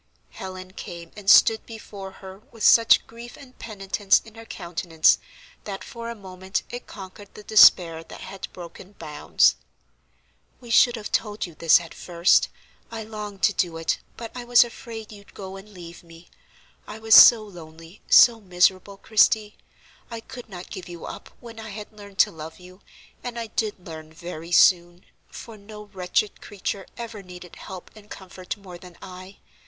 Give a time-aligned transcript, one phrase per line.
[0.31, 5.19] Helen came and stood before her with such grief and penitence in her countenance
[5.65, 9.57] that for a moment it conquered the despair that had broken bounds.
[10.59, 12.49] "We should have told you this at first;
[12.89, 16.29] I longed to do it, but I was afraid you'd go and leave me.
[16.87, 19.55] I was so lonely, so miserable, Christie.
[20.09, 22.81] I could not give you up when I had learned to love you;
[23.23, 28.57] and I did learn very soon, for no wretched creature ever needed help and comfort
[28.57, 29.37] more than I.